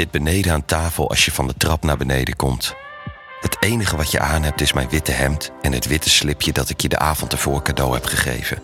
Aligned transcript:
zit 0.00 0.10
beneden 0.10 0.52
aan 0.52 0.64
tafel 0.64 1.08
als 1.08 1.24
je 1.24 1.32
van 1.32 1.46
de 1.46 1.54
trap 1.56 1.82
naar 1.82 1.96
beneden 1.96 2.36
komt. 2.36 2.74
Het 3.40 3.56
enige 3.60 3.96
wat 3.96 4.10
je 4.10 4.20
aan 4.20 4.42
hebt 4.42 4.60
is 4.60 4.72
mijn 4.72 4.88
witte 4.88 5.12
hemd 5.12 5.50
en 5.62 5.72
het 5.72 5.86
witte 5.86 6.10
slipje 6.10 6.52
dat 6.52 6.68
ik 6.68 6.80
je 6.80 6.88
de 6.88 6.98
avond 6.98 7.32
ervoor 7.32 7.62
cadeau 7.62 7.94
heb 7.94 8.04
gegeven. 8.04 8.62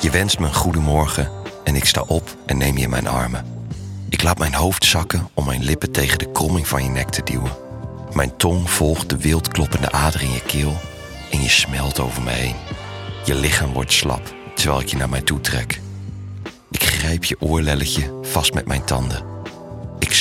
Je 0.00 0.10
wenst 0.10 0.38
me 0.38 0.46
een 0.46 0.54
goede 0.54 0.78
morgen 0.78 1.30
en 1.64 1.76
ik 1.76 1.84
sta 1.84 2.00
op 2.06 2.36
en 2.46 2.56
neem 2.56 2.76
je 2.76 2.82
in 2.82 2.90
mijn 2.90 3.06
armen. 3.06 3.66
Ik 4.08 4.22
laat 4.22 4.38
mijn 4.38 4.54
hoofd 4.54 4.84
zakken 4.84 5.28
om 5.34 5.44
mijn 5.44 5.64
lippen 5.64 5.90
tegen 5.90 6.18
de 6.18 6.32
kromming 6.32 6.68
van 6.68 6.84
je 6.84 6.90
nek 6.90 7.08
te 7.08 7.22
duwen. 7.22 7.56
Mijn 8.12 8.36
tong 8.36 8.70
volgt 8.70 9.08
de 9.08 9.16
wild 9.16 9.48
kloppende 9.48 9.92
ader 9.92 10.22
in 10.22 10.32
je 10.32 10.42
keel 10.42 10.80
en 11.30 11.42
je 11.42 11.48
smelt 11.48 12.00
over 12.00 12.22
me 12.22 12.30
heen. 12.30 12.56
Je 13.24 13.34
lichaam 13.34 13.72
wordt 13.72 13.92
slap 13.92 14.34
terwijl 14.54 14.80
ik 14.80 14.88
je 14.88 14.96
naar 14.96 15.08
mij 15.08 15.22
toe 15.22 15.40
trek. 15.40 15.80
Ik 16.70 16.82
grijp 16.82 17.24
je 17.24 17.36
oorlelletje 17.40 18.18
vast 18.22 18.54
met 18.54 18.66
mijn 18.66 18.84
tanden. 18.84 19.31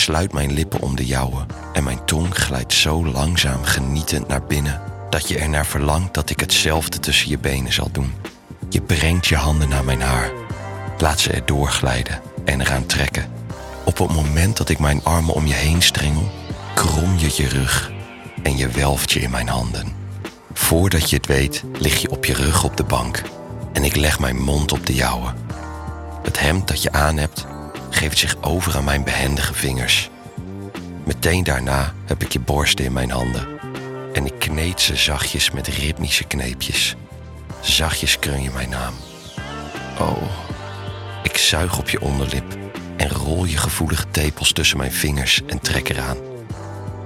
Sluit 0.02 0.34
mijn 0.34 0.52
lippen 0.52 0.82
om 0.82 0.96
de 0.96 1.06
jouwe 1.06 1.46
en 1.74 1.84
mijn 1.84 2.06
tong 2.06 2.36
glijdt 2.36 2.74
zo 2.74 3.06
langzaam 3.06 3.64
genietend 3.64 4.28
naar 4.28 4.44
binnen 4.44 4.82
dat 5.10 5.28
je 5.28 5.38
er 5.38 5.50
naar 5.50 5.66
verlangt 5.66 6.14
dat 6.14 6.30
ik 6.30 6.40
hetzelfde 6.40 7.00
tussen 7.00 7.30
je 7.30 7.38
benen 7.38 7.74
zal 7.74 7.90
doen. 7.92 8.14
Je 8.70 8.82
brengt 8.82 9.28
je 9.28 9.36
handen 9.36 9.70
naar 9.70 9.84
mijn 9.84 10.02
haar. 10.02 10.32
Laat 10.98 11.20
ze 11.20 11.32
er 11.32 11.46
doorglijden 11.46 12.22
en 12.46 12.62
eraan 12.62 12.86
trekken. 12.86 13.32
Op 13.86 13.98
het 13.98 14.14
moment 14.14 14.58
dat 14.58 14.70
ik 14.70 14.80
mijn 14.80 15.04
armen 15.04 15.34
om 15.34 15.48
je 15.48 15.54
heen 15.54 15.82
strengel, 15.82 16.32
krom 16.76 17.18
je 17.18 17.34
je 17.36 17.48
rug 17.48 17.92
en 18.44 18.58
je 18.58 18.68
welft 18.68 19.12
je 19.12 19.20
in 19.20 19.32
mijn 19.32 19.48
handen. 19.48 19.94
Voordat 20.54 21.10
je 21.10 21.16
het 21.16 21.28
weet, 21.28 21.64
lig 21.80 22.02
je 22.02 22.12
op 22.12 22.26
je 22.26 22.34
rug 22.34 22.64
op 22.64 22.78
de 22.78 22.84
bank 22.84 23.22
en 23.74 23.84
ik 23.84 23.96
leg 23.96 24.20
mijn 24.20 24.42
mond 24.42 24.72
op 24.72 24.86
de 24.86 24.94
jouwe. 24.94 25.34
Het 26.24 26.40
hemd 26.40 26.68
dat 26.68 26.82
je 26.82 26.92
aan 26.92 27.18
hebt, 27.18 27.46
geeft 27.94 28.18
zich 28.18 28.36
over 28.42 28.76
aan 28.76 28.84
mijn 28.84 29.04
behendige 29.04 29.54
vingers. 29.54 30.10
Meteen 31.04 31.44
daarna 31.44 31.94
heb 32.06 32.24
ik 32.24 32.32
je 32.32 32.40
borsten 32.40 32.86
in 32.86 32.94
mijn 32.94 33.12
handen 33.12 33.48
en 34.14 34.26
ik 34.26 34.40
kneed 34.40 34.82
ze 34.82 34.96
zachtjes 34.96 35.52
met 35.52 35.68
ritmische 35.68 36.24
kneepjes. 36.24 36.96
Zachtjes 37.60 38.20
kreun 38.20 38.44
je 38.44 38.52
mijn 38.52 38.70
naam. 38.70 38.94
Oh, 40.00 40.24
ik 41.24 41.38
zuig 41.38 41.80
op 41.80 41.90
je 41.90 42.02
onderlip 42.02 42.58
en 42.98 43.10
rol 43.10 43.46
je 43.46 43.58
gevoelige 43.58 44.06
tepels 44.12 44.52
tussen 44.52 44.78
mijn 44.78 44.92
vingers 44.92 45.42
en 45.48 45.60
trek 45.60 45.90
eraan. 45.90 46.18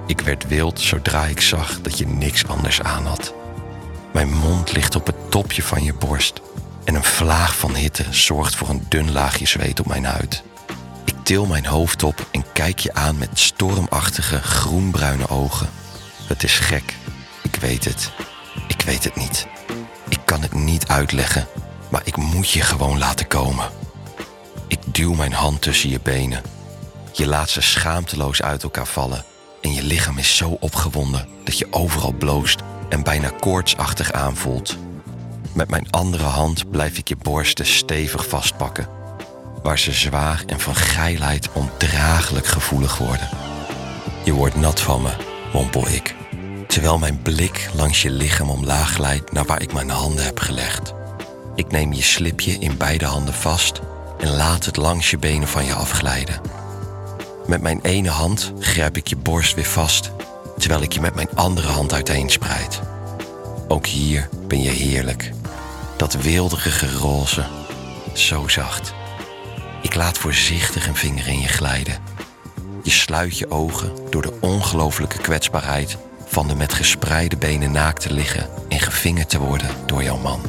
Ik 0.06 0.20
werd 0.20 0.48
wild 0.48 0.80
zodra 0.80 1.24
ik 1.24 1.40
zag 1.40 1.80
dat 1.80 1.98
je 1.98 2.06
niks 2.06 2.46
anders 2.46 2.82
aan 2.82 3.06
had. 3.06 3.34
Mijn 4.12 4.32
mond 4.32 4.72
ligt 4.72 4.94
op 4.96 5.06
het 5.06 5.30
topje 5.30 5.62
van 5.62 5.84
je 5.84 5.94
borst 5.94 6.40
en 6.84 6.94
een 6.94 7.04
vlaag 7.04 7.56
van 7.56 7.74
hitte 7.74 8.04
zorgt 8.10 8.56
voor 8.56 8.68
een 8.68 8.86
dun 8.88 9.12
laagje 9.12 9.46
zweet 9.46 9.80
op 9.80 9.86
mijn 9.86 10.04
huid. 10.04 10.42
Til 11.26 11.46
mijn 11.46 11.66
hoofd 11.66 12.02
op 12.02 12.26
en 12.30 12.44
kijk 12.52 12.78
je 12.78 12.94
aan 12.94 13.18
met 13.18 13.28
stormachtige 13.32 14.42
groenbruine 14.42 15.28
ogen. 15.28 15.68
Het 16.26 16.42
is 16.42 16.58
gek, 16.58 16.94
ik 17.42 17.56
weet 17.56 17.84
het. 17.84 18.12
Ik 18.68 18.82
weet 18.82 19.04
het 19.04 19.16
niet. 19.16 19.46
Ik 20.08 20.18
kan 20.24 20.42
het 20.42 20.54
niet 20.54 20.88
uitleggen, 20.88 21.46
maar 21.90 22.00
ik 22.04 22.16
moet 22.16 22.50
je 22.50 22.60
gewoon 22.60 22.98
laten 22.98 23.26
komen. 23.26 23.68
Ik 24.68 24.78
duw 24.94 25.14
mijn 25.14 25.32
hand 25.32 25.62
tussen 25.62 25.88
je 25.90 26.00
benen. 26.02 26.42
Je 27.12 27.26
laat 27.26 27.50
ze 27.50 27.60
schaamteloos 27.60 28.42
uit 28.42 28.62
elkaar 28.62 28.86
vallen 28.86 29.24
en 29.60 29.72
je 29.72 29.82
lichaam 29.82 30.18
is 30.18 30.36
zo 30.36 30.56
opgewonden 30.60 31.28
dat 31.44 31.58
je 31.58 31.66
overal 31.70 32.12
bloost 32.12 32.60
en 32.88 33.02
bijna 33.02 33.30
koortsachtig 33.40 34.12
aanvoelt. 34.12 34.76
Met 35.52 35.70
mijn 35.70 35.90
andere 35.90 36.24
hand 36.24 36.70
blijf 36.70 36.98
ik 36.98 37.08
je 37.08 37.16
borsten 37.16 37.66
stevig 37.66 38.28
vastpakken, 38.28 38.88
waar 39.66 39.78
ze 39.78 39.92
zwaar 39.92 40.42
en 40.46 40.60
van 40.60 40.74
geilheid 40.74 41.48
ondraaglijk 41.52 42.46
gevoelig 42.46 42.98
worden. 42.98 43.28
Je 44.24 44.32
wordt 44.32 44.56
nat 44.56 44.80
van 44.80 45.02
me, 45.02 45.10
mompel 45.52 45.88
ik, 45.88 46.14
terwijl 46.66 46.98
mijn 46.98 47.22
blik 47.22 47.70
langs 47.74 48.02
je 48.02 48.10
lichaam 48.10 48.50
omlaag 48.50 48.92
glijdt 48.92 49.32
naar 49.32 49.44
waar 49.44 49.62
ik 49.62 49.72
mijn 49.72 49.90
handen 49.90 50.24
heb 50.24 50.40
gelegd. 50.40 50.92
Ik 51.54 51.70
neem 51.70 51.92
je 51.92 52.02
slipje 52.02 52.52
in 52.52 52.76
beide 52.76 53.04
handen 53.04 53.34
vast 53.34 53.80
en 54.18 54.36
laat 54.36 54.64
het 54.64 54.76
langs 54.76 55.10
je 55.10 55.18
benen 55.18 55.48
van 55.48 55.64
je 55.64 55.74
afglijden. 55.74 56.40
Met 57.46 57.60
mijn 57.60 57.80
ene 57.82 58.10
hand 58.10 58.52
grijp 58.58 58.96
ik 58.96 59.06
je 59.06 59.16
borst 59.16 59.54
weer 59.54 59.64
vast, 59.64 60.10
terwijl 60.58 60.82
ik 60.82 60.92
je 60.92 61.00
met 61.00 61.14
mijn 61.14 61.30
andere 61.34 61.68
hand 61.68 61.92
uiteenspreid. 61.92 62.80
Ook 63.68 63.86
hier 63.86 64.28
ben 64.48 64.62
je 64.62 64.70
heerlijk. 64.70 65.32
Dat 65.96 66.14
weelderige 66.14 66.96
roze, 66.98 67.44
zo 68.14 68.48
zacht. 68.48 68.94
Ik 69.86 69.94
laat 69.94 70.18
voorzichtig 70.18 70.86
een 70.86 70.96
vinger 70.96 71.28
in 71.28 71.40
je 71.40 71.48
glijden. 71.48 71.98
Je 72.82 72.90
sluit 72.90 73.38
je 73.38 73.50
ogen 73.50 73.92
door 74.10 74.22
de 74.22 74.32
ongelooflijke 74.40 75.18
kwetsbaarheid 75.18 75.96
van 76.24 76.48
de 76.48 76.54
met 76.54 76.74
gespreide 76.74 77.36
benen 77.36 77.72
naakt 77.72 78.00
te 78.00 78.12
liggen 78.12 78.48
en 78.68 78.80
gevingerd 78.80 79.28
te 79.28 79.38
worden 79.38 79.70
door 79.86 80.02
jouw 80.02 80.18
man. 80.18 80.40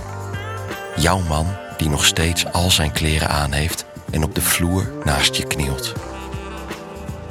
Jouw 0.96 1.20
man 1.20 1.48
die 1.78 1.90
nog 1.90 2.06
steeds 2.06 2.46
al 2.46 2.72
zijn 2.72 2.92
kleren 2.92 3.30
aan 3.30 3.52
heeft 3.52 3.86
en 4.12 4.24
op 4.24 4.36
de 4.36 4.42
vloer 4.42 4.92
naast 5.04 5.36
je 5.36 5.48
knielt. 5.48 5.94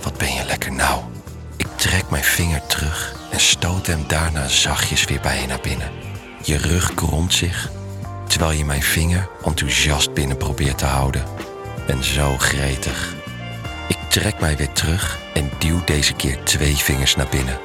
Wat 0.02 0.16
ben 0.18 0.34
je 0.34 0.44
lekker 0.44 0.72
nauw. 0.72 1.10
Ik 1.56 1.68
trek 1.76 2.10
mijn 2.10 2.24
vinger 2.24 2.66
terug 2.66 3.14
en 3.30 3.40
stoot 3.40 3.86
hem 3.86 4.04
daarna 4.06 4.48
zachtjes 4.48 5.04
weer 5.04 5.20
bij 5.20 5.40
je 5.40 5.46
naar 5.46 5.60
binnen. 5.62 5.90
Je 6.42 6.56
rug 6.56 6.94
kromt 6.94 7.34
zich, 7.34 7.70
terwijl 8.26 8.58
je 8.58 8.64
mijn 8.64 8.82
vinger 8.82 9.28
enthousiast 9.44 10.14
binnen 10.14 10.36
probeert 10.36 10.78
te 10.78 10.86
houden. 10.86 11.45
En 11.86 12.04
zo 12.04 12.36
gretig. 12.38 13.14
Ik 13.88 13.98
trek 14.08 14.40
mij 14.40 14.56
weer 14.56 14.72
terug 14.72 15.18
en 15.34 15.50
duw 15.58 15.84
deze 15.84 16.12
keer 16.12 16.44
twee 16.44 16.76
vingers 16.76 17.16
naar 17.16 17.28
binnen. 17.30 17.58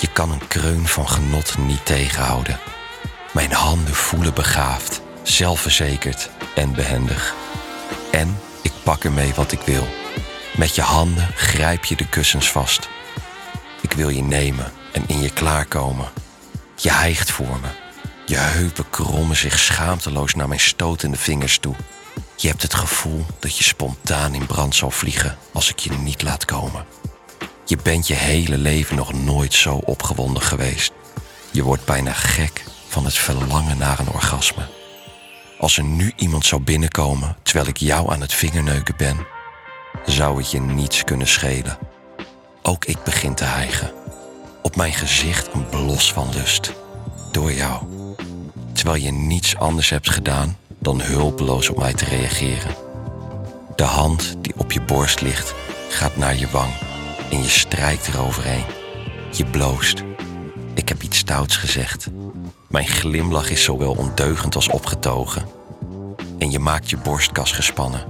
Je 0.00 0.08
kan 0.12 0.30
een 0.30 0.46
kreun 0.48 0.86
van 0.86 1.08
genot 1.08 1.58
niet 1.58 1.86
tegenhouden. 1.86 2.58
Mijn 3.32 3.52
handen 3.52 3.94
voelen 3.94 4.34
begaafd, 4.34 5.00
zelfverzekerd 5.22 6.30
en 6.54 6.74
behendig. 6.74 7.34
En 8.10 8.38
ik 8.62 8.72
pak 8.82 9.04
ermee 9.04 9.34
wat 9.34 9.52
ik 9.52 9.60
wil. 9.60 9.86
Met 10.56 10.74
je 10.74 10.82
handen 10.82 11.28
grijp 11.34 11.84
je 11.84 11.96
de 11.96 12.08
kussens 12.08 12.50
vast. 12.50 12.88
Ik 13.80 13.92
wil 13.92 14.08
je 14.08 14.22
nemen 14.22 14.72
en 14.92 15.04
in 15.06 15.20
je 15.20 15.32
klaarkomen. 15.32 16.08
Je 16.76 16.92
hijgt 16.92 17.30
voor 17.30 17.60
me. 17.60 17.87
Je 18.28 18.36
heupen 18.36 18.90
krommen 18.90 19.36
zich 19.36 19.58
schaamteloos 19.58 20.34
naar 20.34 20.48
mijn 20.48 20.60
stotende 20.60 21.16
vingers 21.16 21.58
toe. 21.58 21.74
Je 22.36 22.48
hebt 22.48 22.62
het 22.62 22.74
gevoel 22.74 23.24
dat 23.38 23.56
je 23.56 23.64
spontaan 23.64 24.34
in 24.34 24.46
brand 24.46 24.74
zal 24.74 24.90
vliegen 24.90 25.36
als 25.52 25.70
ik 25.70 25.78
je 25.78 25.90
niet 25.90 26.22
laat 26.22 26.44
komen. 26.44 26.84
Je 27.64 27.76
bent 27.82 28.06
je 28.06 28.14
hele 28.14 28.58
leven 28.58 28.96
nog 28.96 29.12
nooit 29.12 29.54
zo 29.54 29.74
opgewonden 29.74 30.42
geweest. 30.42 30.92
Je 31.50 31.62
wordt 31.62 31.84
bijna 31.84 32.12
gek 32.12 32.64
van 32.88 33.04
het 33.04 33.14
verlangen 33.14 33.78
naar 33.78 33.98
een 33.98 34.12
orgasme. 34.12 34.66
Als 35.58 35.76
er 35.76 35.84
nu 35.84 36.12
iemand 36.16 36.46
zou 36.46 36.62
binnenkomen 36.62 37.36
terwijl 37.42 37.68
ik 37.68 37.76
jou 37.76 38.12
aan 38.12 38.20
het 38.20 38.34
vingerneuken 38.34 38.94
ben, 38.96 39.26
zou 40.06 40.36
het 40.36 40.50
je 40.50 40.60
niets 40.60 41.04
kunnen 41.04 41.28
schelen. 41.28 41.78
Ook 42.62 42.84
ik 42.84 43.02
begin 43.04 43.34
te 43.34 43.44
hijgen. 43.44 43.92
Op 44.62 44.76
mijn 44.76 44.92
gezicht 44.92 45.52
een 45.52 45.68
blos 45.68 46.12
van 46.12 46.28
lust. 46.34 46.72
Door 47.32 47.52
jou. 47.52 47.97
Terwijl 48.78 49.02
je 49.02 49.12
niets 49.12 49.56
anders 49.56 49.90
hebt 49.90 50.10
gedaan 50.10 50.56
dan 50.78 51.00
hulpeloos 51.00 51.68
op 51.68 51.78
mij 51.78 51.94
te 51.94 52.04
reageren. 52.04 52.74
De 53.76 53.84
hand 53.84 54.36
die 54.40 54.52
op 54.56 54.72
je 54.72 54.80
borst 54.80 55.20
ligt 55.20 55.54
gaat 55.88 56.16
naar 56.16 56.36
je 56.36 56.48
wang 56.50 56.72
en 57.30 57.42
je 57.42 57.48
strijkt 57.48 58.08
eroverheen. 58.08 58.64
Je 59.32 59.44
bloost. 59.44 60.02
Ik 60.74 60.88
heb 60.88 61.02
iets 61.02 61.18
stouts 61.18 61.56
gezegd. 61.56 62.08
Mijn 62.68 62.86
glimlach 62.86 63.50
is 63.50 63.62
zowel 63.62 63.92
ondeugend 63.92 64.54
als 64.54 64.68
opgetogen. 64.68 65.48
En 66.38 66.50
je 66.50 66.58
maakt 66.58 66.90
je 66.90 66.96
borstkas 66.96 67.52
gespannen. 67.52 68.04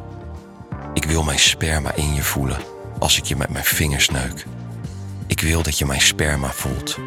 Ik 0.95 1.05
wil 1.05 1.23
mijn 1.23 1.39
sperma 1.39 1.95
in 1.95 2.15
je 2.15 2.23
voelen 2.23 2.59
als 2.99 3.19
ik 3.19 3.25
je 3.25 3.37
met 3.37 3.51
mijn 3.51 3.65
vingers 3.65 4.09
neuk. 4.09 4.47
Ik 5.27 5.41
wil 5.41 5.63
dat 5.63 5.79
je 5.79 5.87
mijn 5.87 6.01
sperma 6.01 6.51
voelt. 6.53 6.99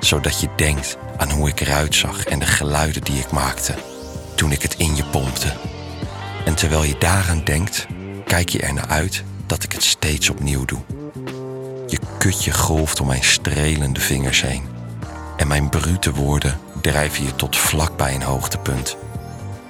Zodat 0.00 0.40
je 0.40 0.48
denkt 0.56 0.96
aan 1.16 1.30
hoe 1.30 1.48
ik 1.48 1.60
eruit 1.60 1.94
zag 1.94 2.24
en 2.24 2.38
de 2.38 2.46
geluiden 2.46 3.02
die 3.02 3.18
ik 3.18 3.30
maakte 3.30 3.74
toen 4.34 4.52
ik 4.52 4.62
het 4.62 4.74
in 4.74 4.96
je 4.96 5.04
pompte. 5.04 5.52
En 6.44 6.54
terwijl 6.54 6.84
je 6.84 6.98
daaraan 6.98 7.44
denkt, 7.44 7.86
kijk 8.24 8.48
je 8.48 8.60
er 8.60 8.74
naar 8.74 8.88
uit 8.88 9.24
dat 9.46 9.62
ik 9.62 9.72
het 9.72 9.84
steeds 9.84 10.30
opnieuw 10.30 10.64
doe. 10.64 10.80
Je 11.86 11.98
kutje 12.18 12.52
golft 12.52 13.00
om 13.00 13.06
mijn 13.06 13.24
strelende 13.24 14.00
vingers 14.00 14.42
heen. 14.42 14.68
En 15.36 15.48
mijn 15.48 15.68
brute 15.68 16.12
woorden 16.12 16.58
drijven 16.80 17.24
je 17.24 17.36
tot 17.36 17.56
vlak 17.56 17.96
bij 17.96 18.14
een 18.14 18.22
hoogtepunt. 18.22 18.96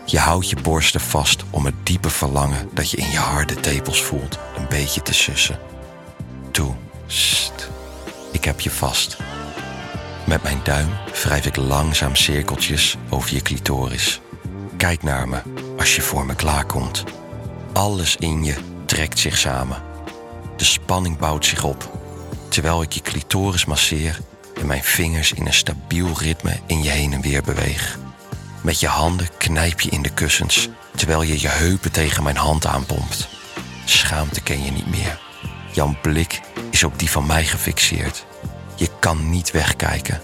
Je 0.04 0.18
houdt 0.18 0.50
je 0.50 0.56
borsten 0.62 1.00
vast 1.00 1.44
om 1.50 1.64
het 1.64 1.74
diepe 1.82 2.10
verlangen 2.10 2.68
dat 2.74 2.90
je 2.90 2.96
in 2.96 3.10
je 3.10 3.18
harde 3.18 3.54
tepels 3.54 4.02
voelt 4.02 4.38
een 4.56 4.68
beetje 4.68 5.02
te 5.02 5.14
sussen. 5.14 5.58
Toe, 6.50 6.74
st. 7.06 7.70
Ik 8.32 8.44
heb 8.44 8.60
je 8.60 8.70
vast. 8.70 9.16
Met 10.26 10.42
mijn 10.42 10.60
duim 10.64 10.88
wrijf 11.22 11.46
ik 11.46 11.56
langzaam 11.56 12.16
cirkeltjes 12.16 12.96
over 13.08 13.34
je 13.34 13.40
clitoris. 13.40 14.20
Kijk 14.76 15.02
naar 15.02 15.28
me 15.28 15.42
als 15.78 15.96
je 15.96 16.02
voor 16.02 16.26
me 16.26 16.34
klaarkomt. 16.34 17.04
Alles 17.72 18.16
in 18.16 18.44
je 18.44 18.54
trekt 18.86 19.18
zich 19.18 19.38
samen. 19.38 19.82
De 20.56 20.64
spanning 20.64 21.18
bouwt 21.18 21.46
zich 21.46 21.64
op. 21.64 21.90
Terwijl 22.48 22.82
ik 22.82 22.92
je 22.92 23.00
clitoris 23.00 23.64
masseer 23.64 24.18
en 24.60 24.66
mijn 24.66 24.82
vingers 24.82 25.32
in 25.32 25.46
een 25.46 25.54
stabiel 25.54 26.12
ritme 26.18 26.60
in 26.66 26.82
je 26.82 26.90
heen 26.90 27.12
en 27.12 27.20
weer 27.20 27.42
beweeg. 27.42 27.98
Met 28.62 28.80
je 28.80 28.88
handen 28.88 29.28
knijp 29.38 29.80
je 29.80 29.90
in 29.90 30.02
de 30.02 30.14
kussens 30.14 30.68
terwijl 30.96 31.22
je 31.22 31.40
je 31.40 31.48
heupen 31.48 31.92
tegen 31.92 32.22
mijn 32.22 32.36
hand 32.36 32.66
aanpompt. 32.66 33.28
Schaamte 33.84 34.40
ken 34.40 34.64
je 34.64 34.70
niet 34.70 34.90
meer. 34.90 35.20
Jouw 35.72 35.96
blik 36.02 36.40
is 36.70 36.84
op 36.84 36.98
die 36.98 37.10
van 37.10 37.26
mij 37.26 37.44
gefixeerd. 37.44 38.26
Je 38.76 38.88
kan 38.98 39.30
niet 39.30 39.50
wegkijken, 39.50 40.20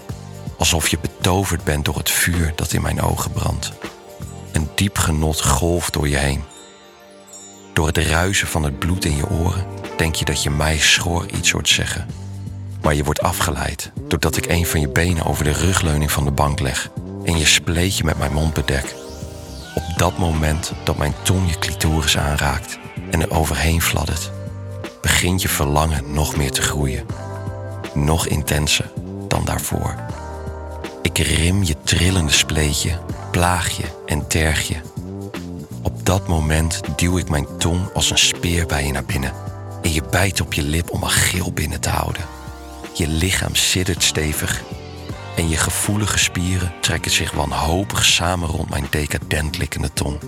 alsof 0.57 0.87
je 0.87 0.97
betoverd 1.01 1.63
bent 1.63 1.85
door 1.85 1.97
het 1.97 2.09
vuur 2.09 2.53
dat 2.55 2.73
in 2.73 2.81
mijn 2.81 3.01
ogen 3.01 3.31
brandt. 3.31 3.71
Een 4.51 4.69
diep 4.75 4.97
genot 4.97 5.41
golft 5.45 5.93
door 5.93 6.07
je 6.07 6.17
heen. 6.17 6.43
Door 7.73 7.87
het 7.87 7.97
ruisen 7.97 8.47
van 8.47 8.63
het 8.63 8.79
bloed 8.79 9.05
in 9.05 9.15
je 9.15 9.29
oren 9.29 9.65
denk 9.97 10.15
je 10.15 10.25
dat 10.25 10.43
je 10.43 10.49
mij 10.49 10.77
schor 10.77 11.25
iets 11.31 11.51
hoort 11.51 11.69
zeggen. 11.69 12.07
Maar 12.81 12.93
je 12.93 13.03
wordt 13.03 13.21
afgeleid 13.21 13.91
doordat 14.07 14.37
ik 14.37 14.45
een 14.45 14.65
van 14.65 14.79
je 14.79 14.89
benen 14.89 15.25
over 15.25 15.43
de 15.43 15.51
rugleuning 15.51 16.11
van 16.11 16.23
de 16.23 16.31
bank 16.31 16.59
leg 16.59 16.89
en 17.23 17.37
je 17.37 17.45
spleetje 17.45 18.03
met 18.03 18.17
mijn 18.17 18.33
mond 18.33 18.53
bedek. 18.53 18.95
Op 19.75 19.97
dat 19.97 20.17
moment 20.17 20.71
dat 20.83 20.97
mijn 20.97 21.15
tong 21.21 21.49
je 21.49 21.59
clitoris 21.59 22.17
aanraakt 22.17 22.77
en 23.11 23.21
er 23.21 23.31
overheen 23.31 23.81
fladdert, 23.81 24.31
begint 25.01 25.41
je 25.41 25.49
verlangen 25.49 26.13
nog 26.13 26.35
meer 26.35 26.51
te 26.51 26.61
groeien. 26.61 27.05
Nog 27.93 28.27
intenser 28.27 28.91
dan 29.27 29.45
daarvoor. 29.45 29.95
Ik 31.01 31.17
rim 31.17 31.63
je 31.63 31.75
trillende 31.83 32.31
spleetje, 32.31 32.99
plaag 33.31 33.69
je 33.69 33.83
en 34.05 34.27
terg 34.27 34.67
je. 34.67 34.75
Op 35.81 36.05
dat 36.05 36.27
moment 36.27 36.81
duw 36.95 37.17
ik 37.17 37.29
mijn 37.29 37.57
tong 37.57 37.93
als 37.93 38.11
een 38.11 38.17
speer 38.17 38.65
bij 38.65 38.85
je 38.85 38.91
naar 38.91 39.05
binnen 39.05 39.33
en 39.81 39.93
je 39.93 40.03
bijt 40.11 40.41
op 40.41 40.53
je 40.53 40.63
lip 40.63 40.91
om 40.91 41.03
een 41.03 41.09
gil 41.09 41.51
binnen 41.51 41.79
te 41.79 41.89
houden. 41.89 42.25
Je 42.93 43.07
lichaam 43.07 43.55
siddert 43.55 44.03
stevig 44.03 44.61
en 45.35 45.49
je 45.49 45.57
gevoelige 45.57 46.17
spieren 46.17 46.73
trekken 46.81 47.11
zich 47.11 47.31
wanhopig 47.31 48.05
samen 48.05 48.49
rond 48.49 48.69
mijn 48.69 48.87
decadent 48.89 49.57
likkende 49.57 49.93
tong. 49.93 50.19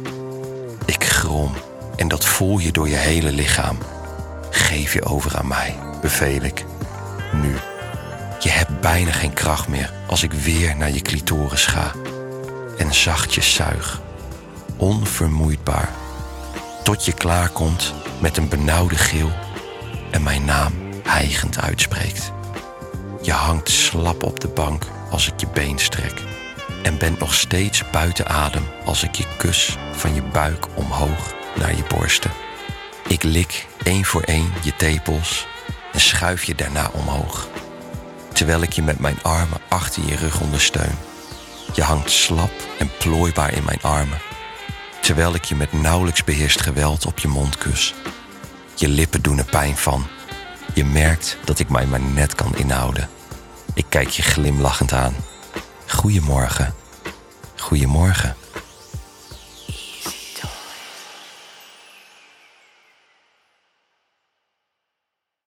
Ik 0.86 1.04
grom 1.04 1.52
en 1.96 2.08
dat 2.08 2.26
voel 2.26 2.58
je 2.58 2.72
door 2.72 2.90
je 2.90 2.96
hele 2.96 3.32
lichaam. 3.32 3.78
Geef 4.50 4.94
je 4.94 5.06
over 5.06 5.38
aan 5.38 5.48
mij, 5.48 5.76
beveel 6.02 6.42
ik. 6.42 6.66
Nu. 7.42 7.56
Je 8.40 8.50
hebt 8.50 8.82
bijna 8.82 9.12
geen 9.12 9.34
kracht 9.34 9.68
meer 9.68 9.94
als 10.08 10.24
ik 10.24 10.34
weer 10.34 10.76
naar 10.76 10.92
je 10.92 11.02
clitoris 11.02 11.66
ga. 11.66 11.92
En 12.78 12.94
zachtjes 12.94 13.54
zuig. 13.54 14.02
Onvermoeidbaar. 14.78 15.90
Tot 16.84 17.06
je 17.06 17.14
klaarkomt 17.14 17.94
met 18.20 18.38
een 18.38 18.50
benauwde 18.50 18.96
gil 18.96 19.32
en 20.12 20.24
mijn 20.24 20.46
naam 20.46 20.74
hijgend 21.04 21.60
uitspreekt. 21.60 22.32
Je 23.22 23.32
hangt 23.32 23.70
slap 23.70 24.24
op 24.24 24.40
de 24.40 24.48
bank 24.48 24.84
als 25.10 25.28
ik 25.28 25.40
je 25.40 25.48
been 25.54 25.80
strek. 25.80 26.22
En 26.84 26.98
bent 26.98 27.20
nog 27.20 27.34
steeds 27.34 27.90
buiten 27.90 28.28
adem 28.28 28.64
als 28.86 29.04
ik 29.04 29.16
je 29.16 29.26
kus 29.38 29.78
van 29.92 30.14
je 30.14 30.22
buik 30.22 30.66
omhoog 30.74 31.34
naar 31.56 31.76
je 31.76 31.84
borsten. 31.88 32.32
Ik 33.08 33.24
lik 33.24 33.68
één 33.84 34.06
voor 34.06 34.22
één 34.22 34.54
je 34.62 34.76
tepels 34.76 35.48
en 35.96 36.02
schuif 36.02 36.44
je 36.44 36.56
daarna 36.56 36.90
omhoog. 36.94 37.48
Terwijl 38.34 38.62
ik 38.62 38.74
je 38.74 38.84
met 38.84 39.00
mijn 39.00 39.24
armen 39.24 39.60
achter 39.70 40.06
je 40.06 40.16
rug 40.16 40.42
ondersteun. 40.42 40.96
Je 41.74 41.84
hangt 41.84 42.12
slap 42.12 42.52
en 42.80 42.92
plooibaar 43.00 43.54
in 43.54 43.64
mijn 43.64 43.82
armen. 43.82 44.22
Terwijl 45.02 45.36
ik 45.36 45.44
je 45.44 45.56
met 45.56 45.74
nauwelijks 45.74 46.24
beheerst 46.24 46.62
geweld 46.62 47.06
op 47.06 47.20
je 47.20 47.28
mond 47.28 47.58
kus. 47.58 47.94
Je 48.76 48.88
lippen 48.88 49.22
doen 49.22 49.38
er 49.38 49.46
pijn 49.46 49.78
van. 49.78 50.08
Je 50.74 50.86
merkt 50.86 51.38
dat 51.44 51.60
ik 51.60 51.70
mij 51.70 51.86
maar 51.86 52.02
net 52.02 52.36
kan 52.36 52.56
inhouden. 52.56 53.10
Ik 53.74 53.86
kijk 53.90 54.10
je 54.10 54.22
glimlachend 54.22 54.94
aan. 54.94 55.16
Goedemorgen. 55.88 56.74
Goedemorgen. 57.56 58.36